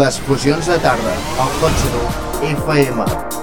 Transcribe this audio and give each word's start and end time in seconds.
Les 0.00 0.18
fusions 0.26 0.66
de 0.66 0.78
tarda, 0.82 1.14
al 1.44 1.54
Hot 1.60 1.86
FM. 2.50 3.41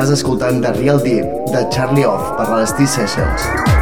Estàs 0.00 0.14
escoltant 0.14 0.62
The 0.64 0.70
Real 0.78 1.02
Deep 1.04 1.50
de 1.52 1.60
Charlie 1.74 2.06
Off 2.08 2.32
per 2.38 2.46
les 2.54 2.72
T-Sessions. 2.78 3.44
Sessions, 3.44 3.79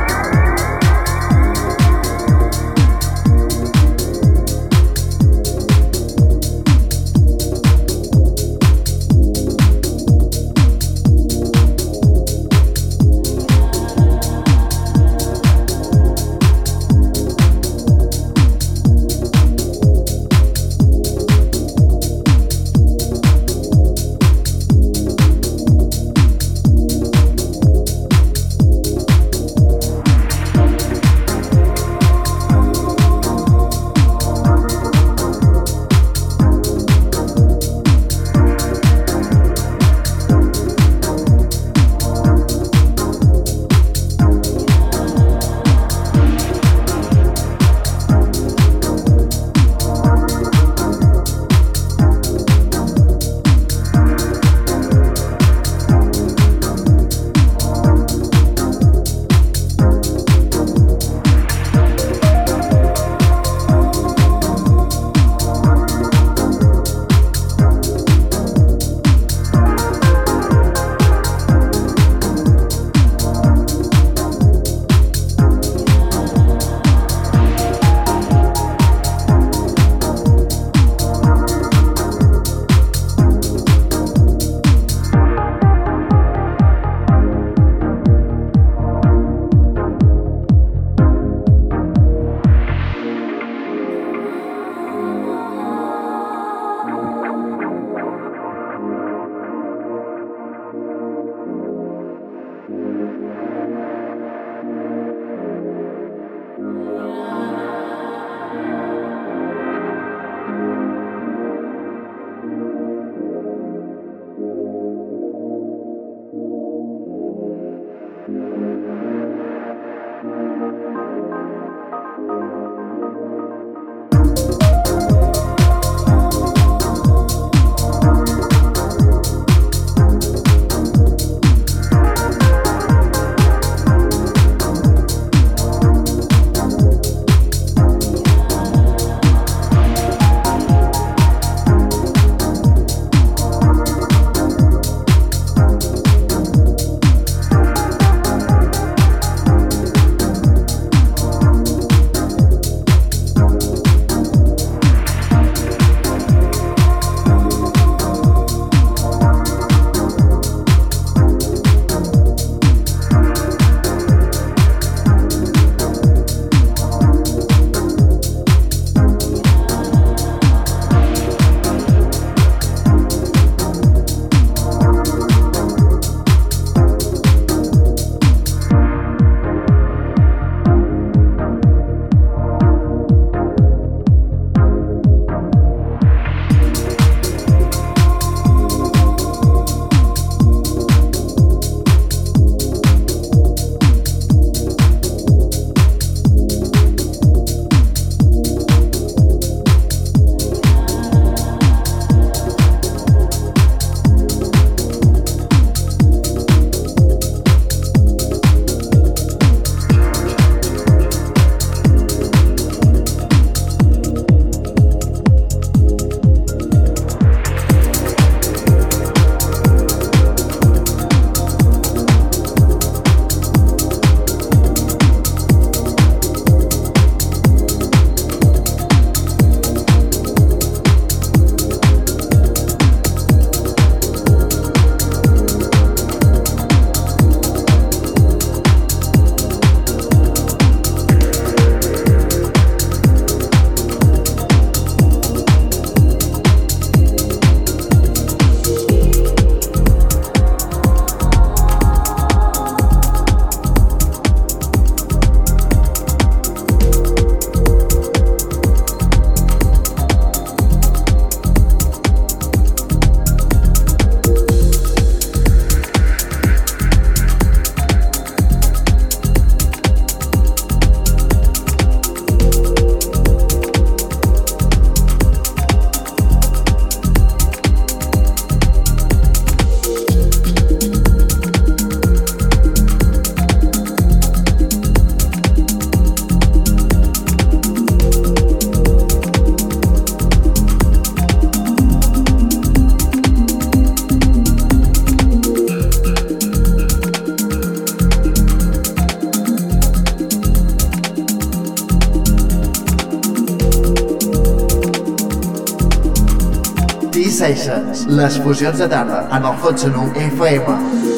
les 307.40 308.38
fusions 308.42 308.78
de 308.78 308.88
tarda 308.88 309.28
en 309.30 309.44
el 309.44 309.54
Hot 309.62 309.78
Sonu 309.78 310.10
FM. 310.16 311.17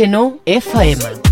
Senão 0.00 0.40
FM. 0.46 1.29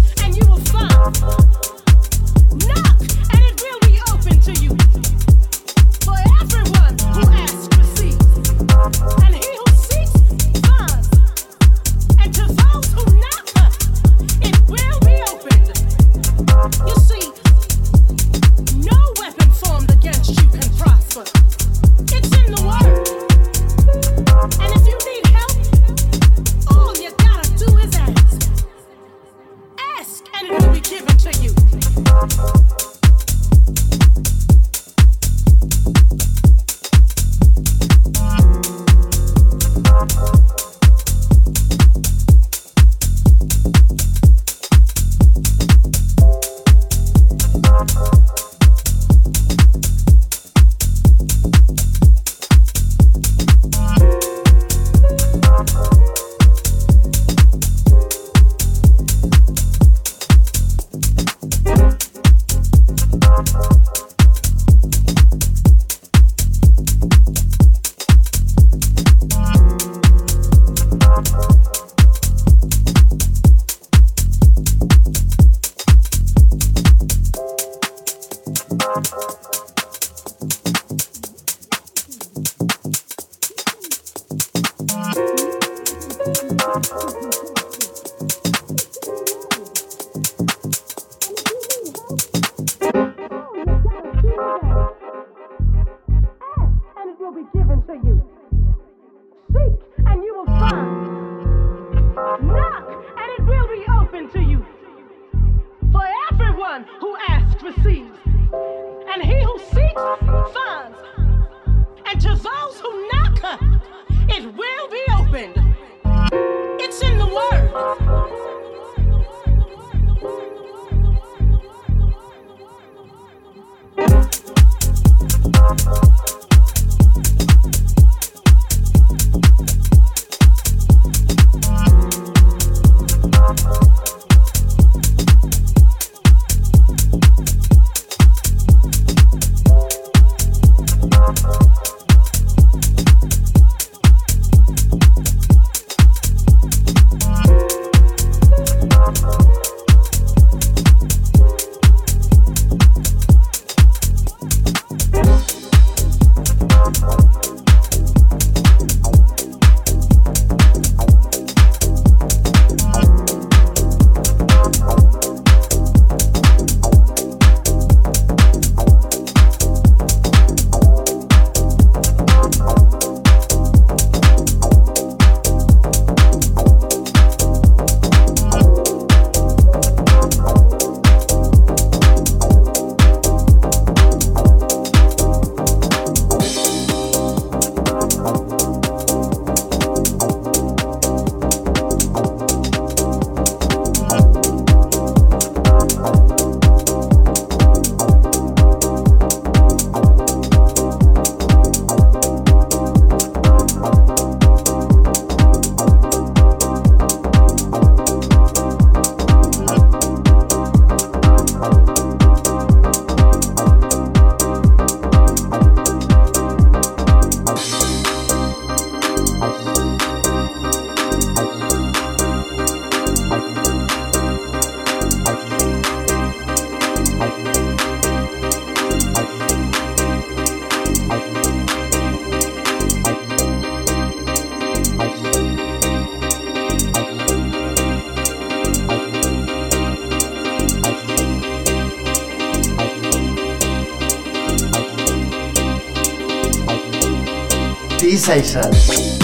Isso 248.09 248.33
aí, 248.33 248.43
Sérgio. 248.43 249.18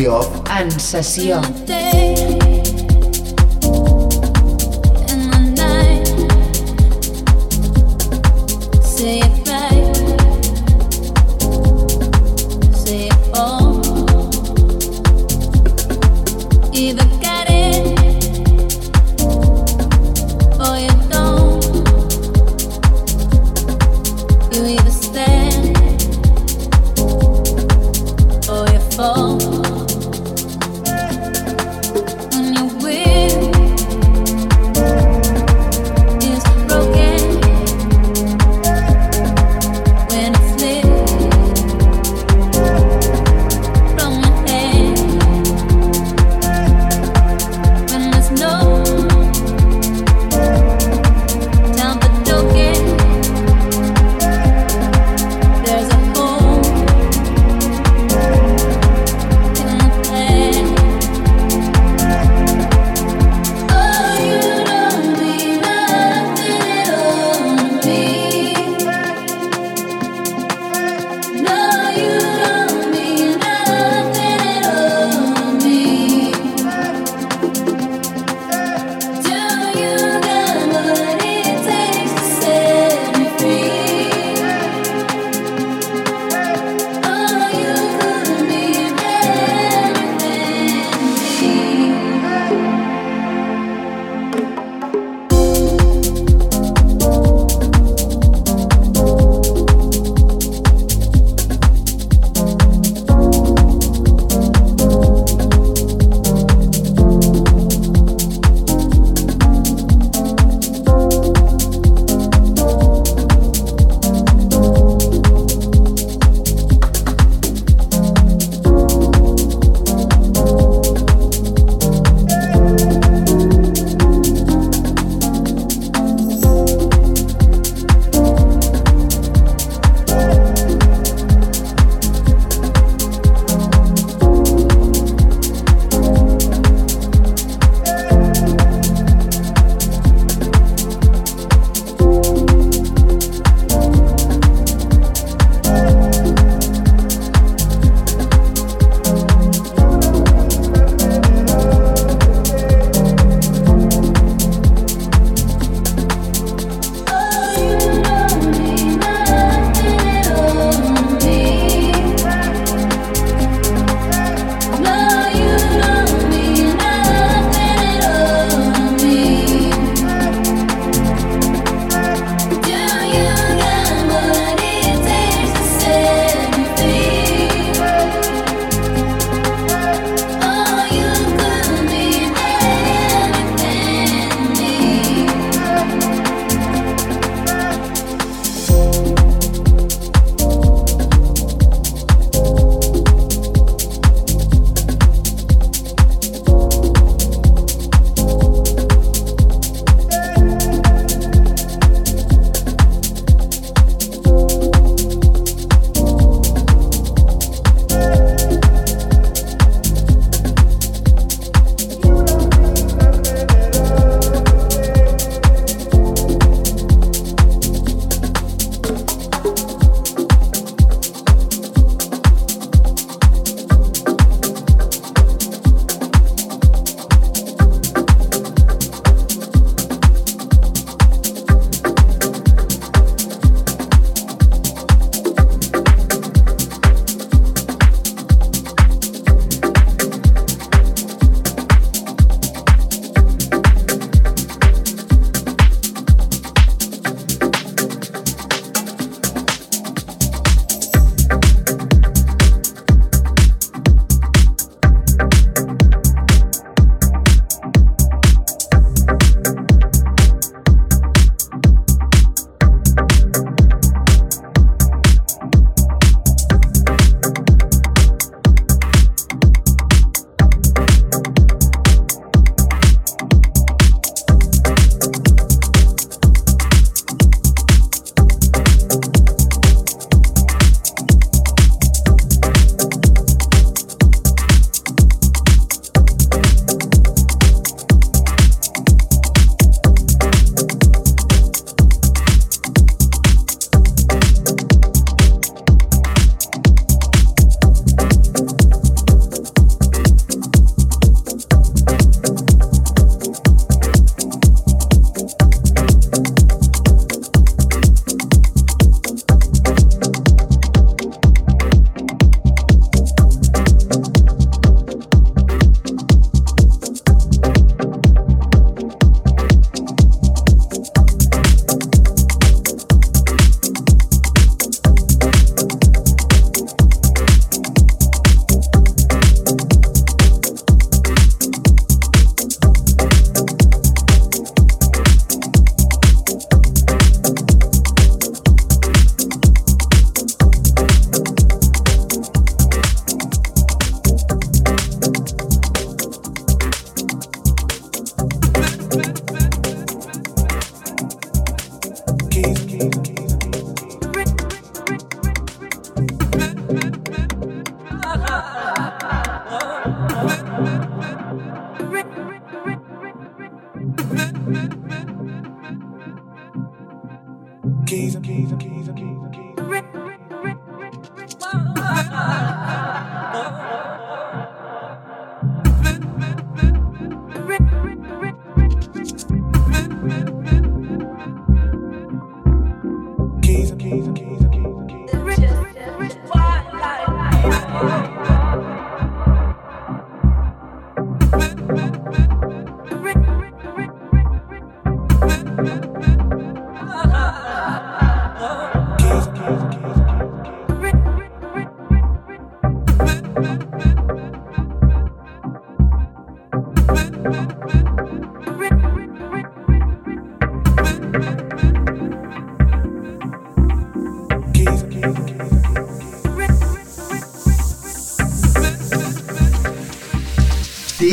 Obliop 0.00 0.48
en 0.48 0.70
sessió. 0.80 1.42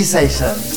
Sessions. 0.08 0.77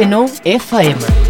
Senão 0.00 0.26
FM. 0.26 1.29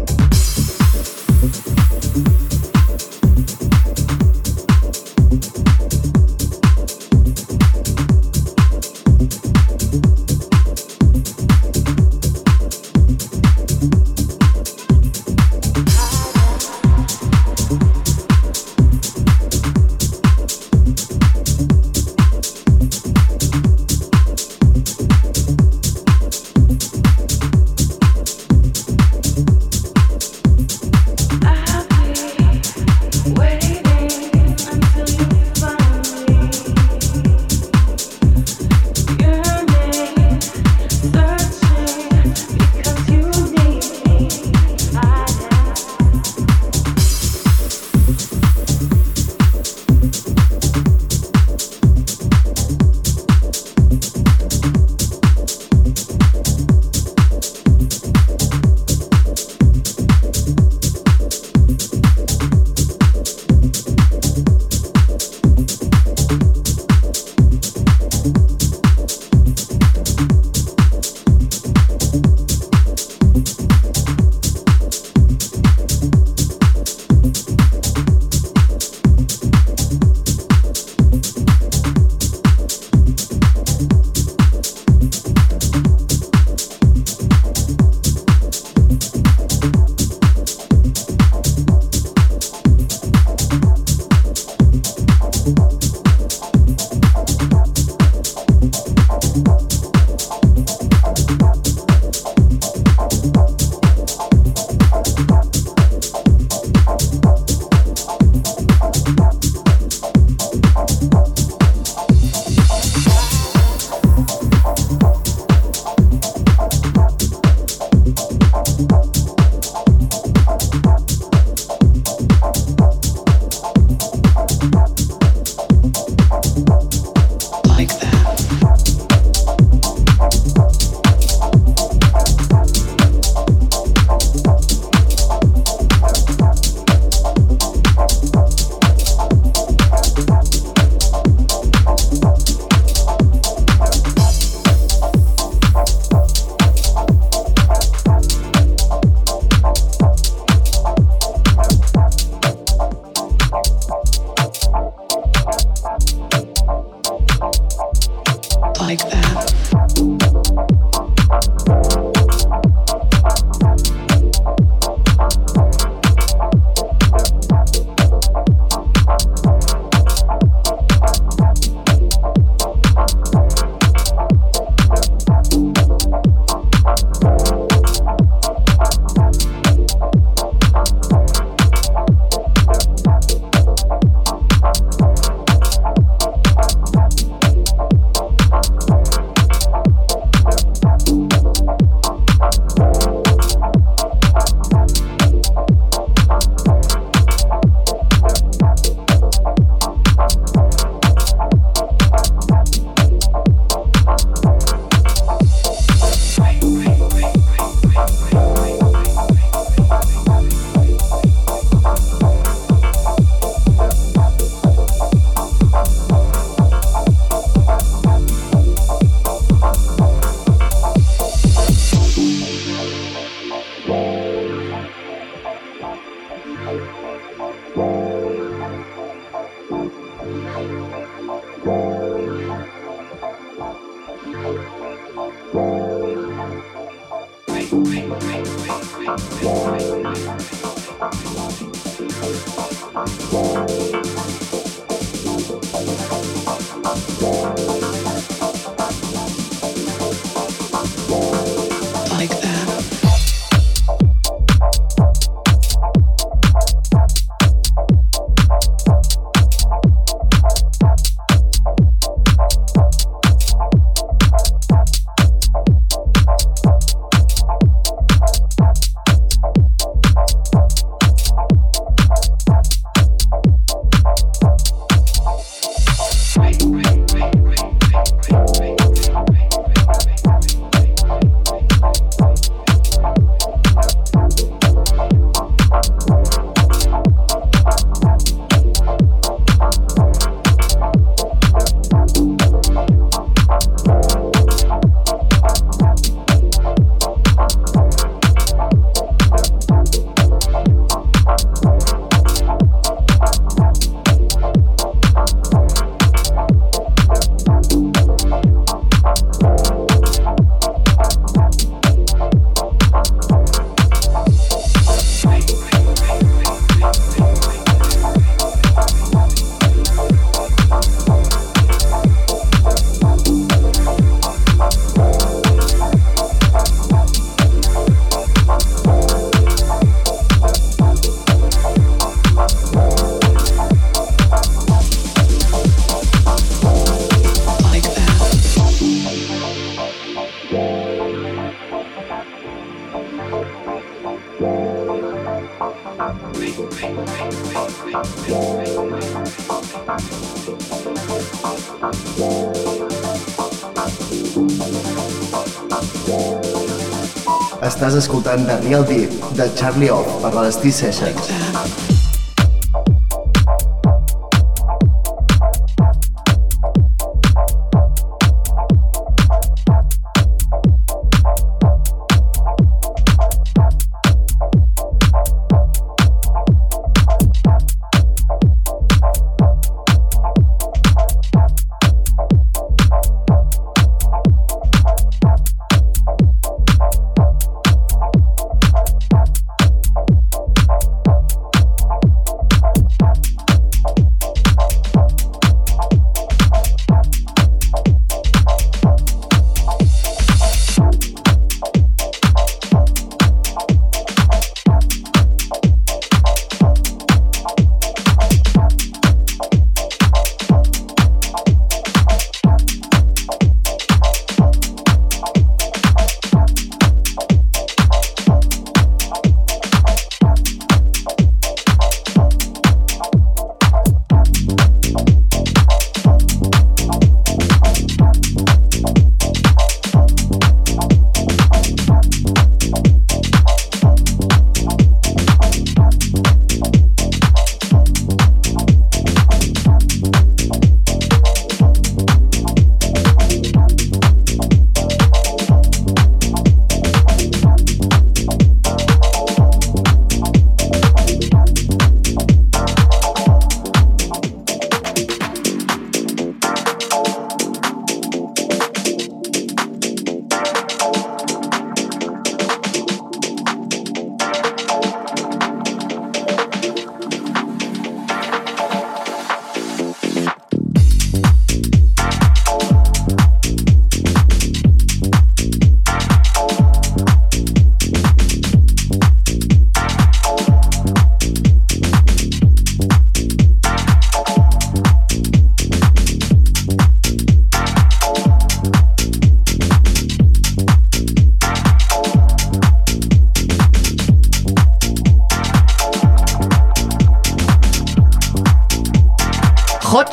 de 359.35 359.49
Charlie 359.55 359.89
Off 359.89 360.21
per 360.21 360.33
la 360.33 360.51
Steve 360.51 360.73
Sessions. 360.73 361.80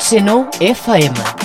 Xeno 0.09 0.49
FM. 0.59 1.38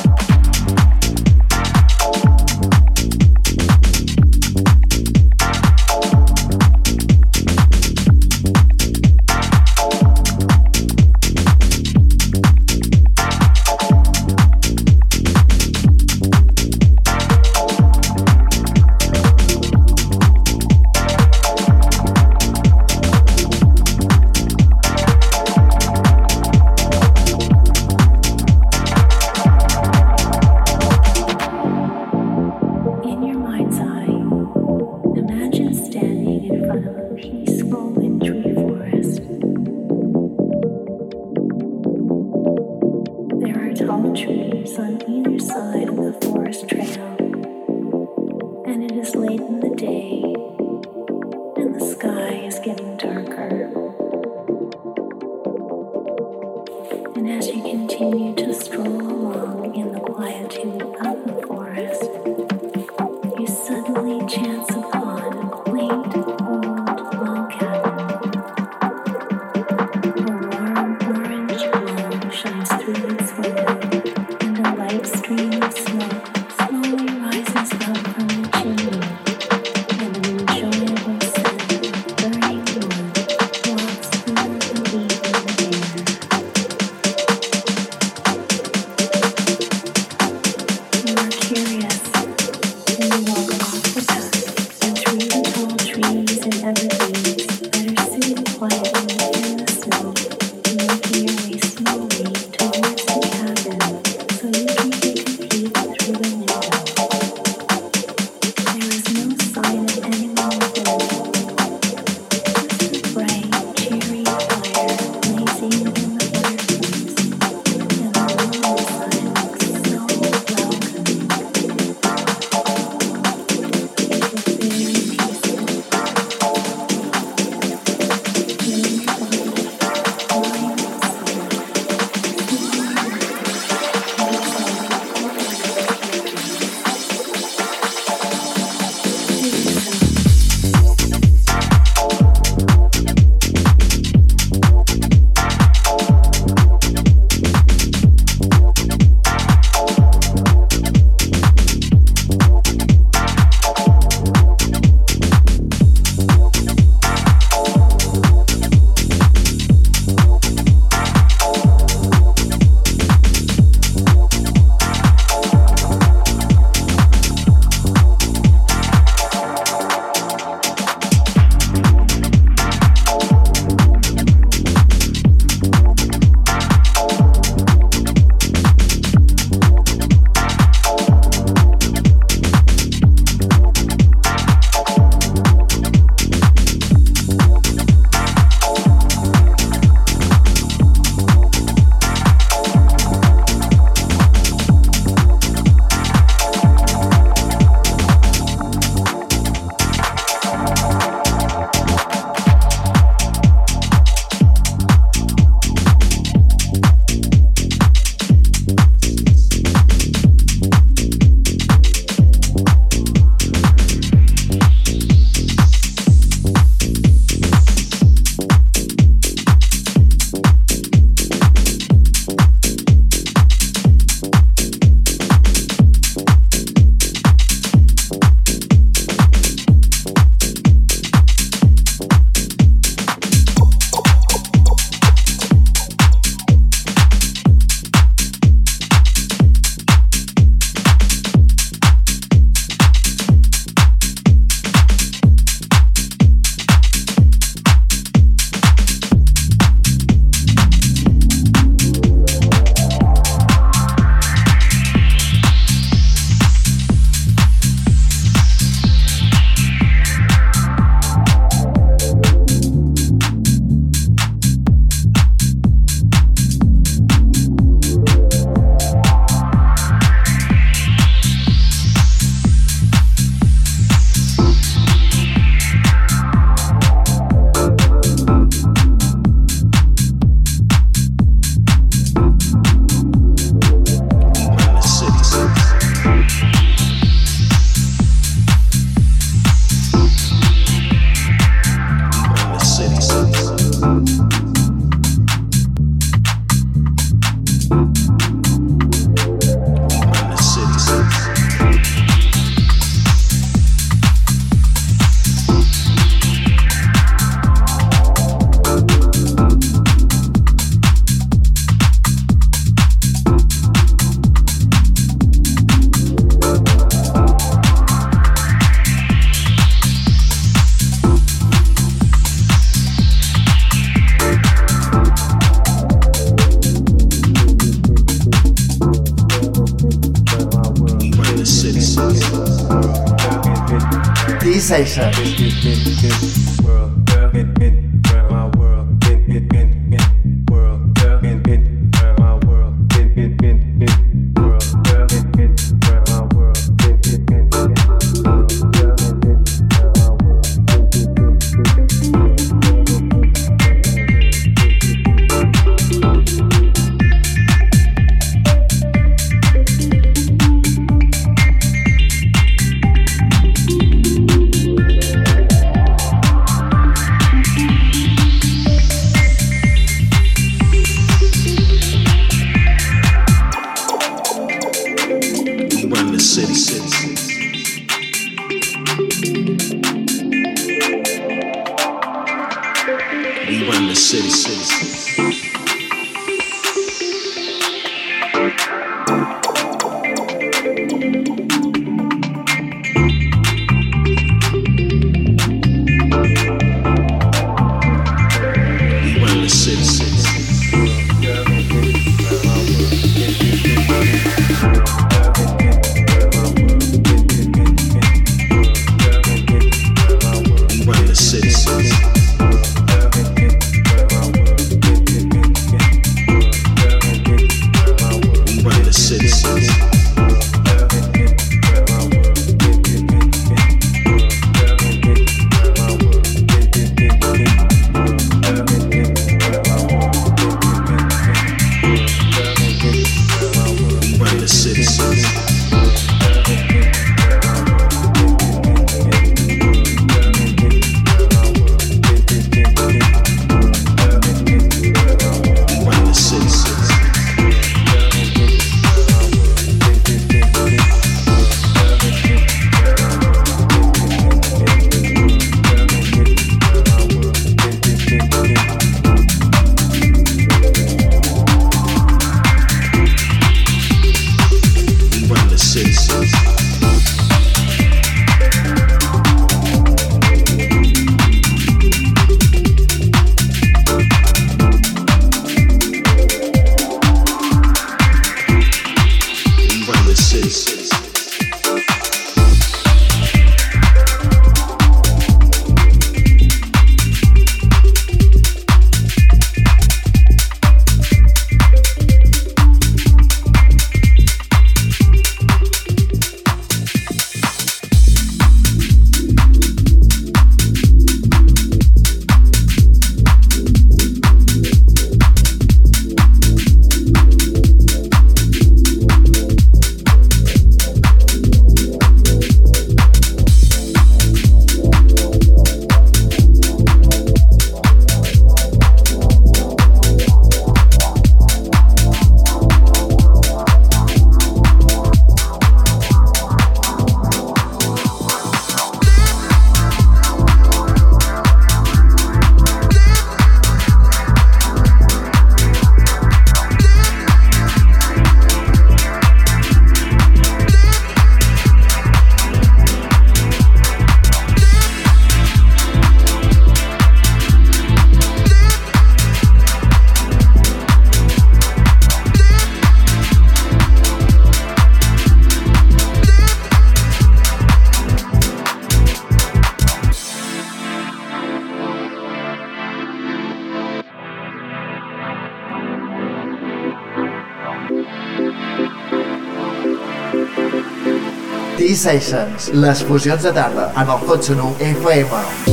Sessions, 571.78 572.70
les 572.72 573.02
fusions 573.02 573.42
de 573.42 573.52
tarda 573.52 573.90
en 573.98 574.10
el 574.14 574.26
Cotxe 574.28 574.54
Nou 574.58 574.74
FM. 574.78 575.63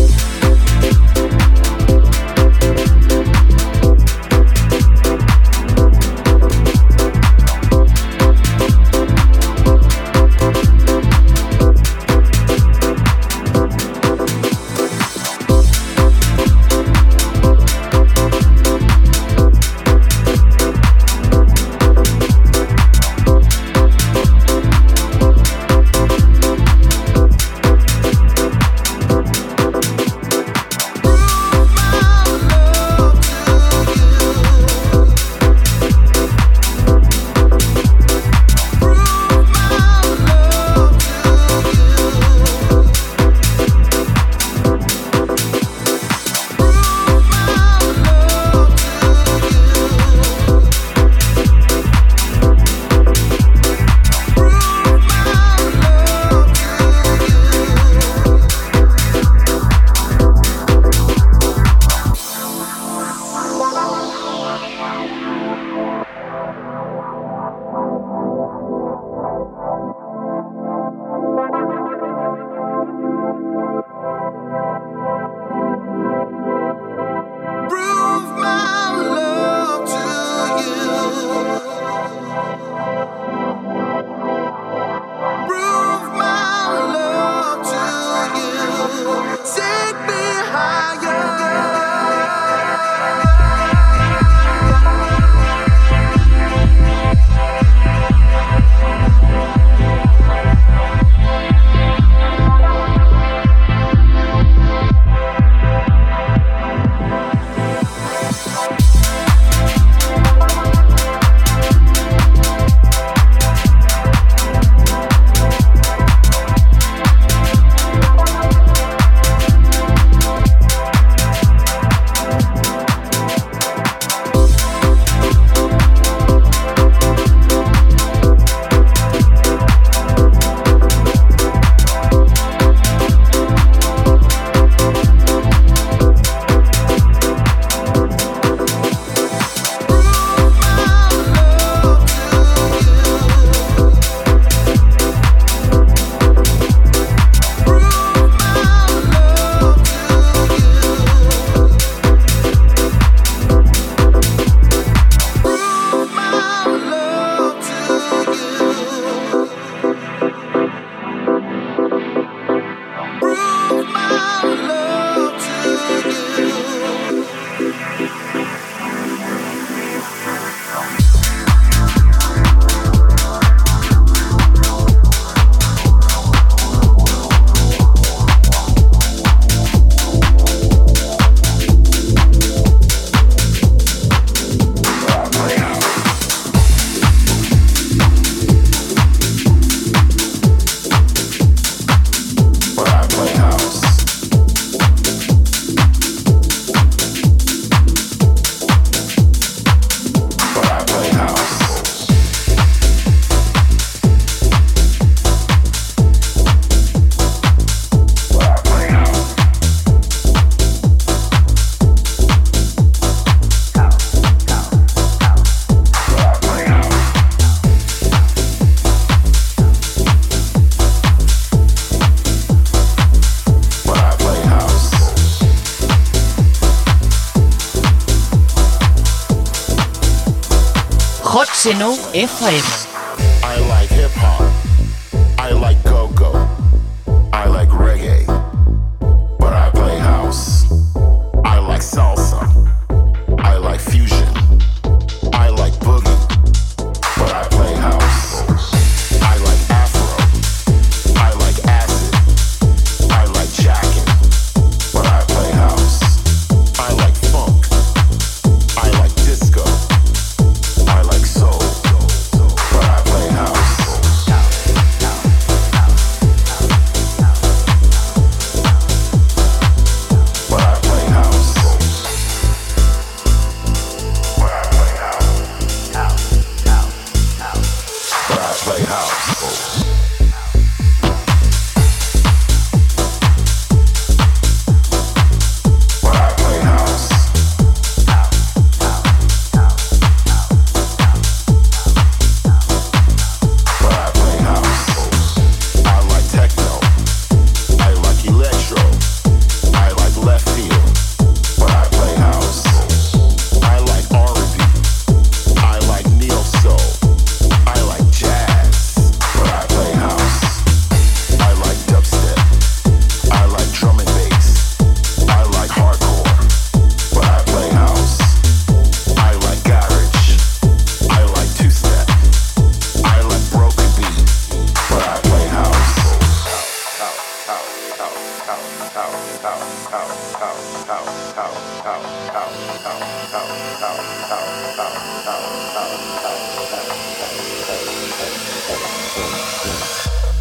Senou 231.61 231.93
FM. 232.11 232.90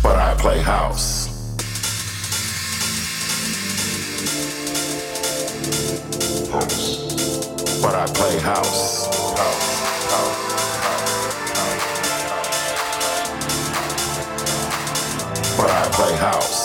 But 0.03 0.17
I 0.17 0.35
play 0.37 0.59
house. 0.59 1.29
House. 6.51 6.97
But 7.81 7.95
I 7.95 8.07
play 8.07 8.39
house. 8.41 9.07
House. 9.39 9.69
House. 10.11 10.37
But 15.57 15.71
I 15.71 15.89
play 15.93 16.17
house. 16.17 16.60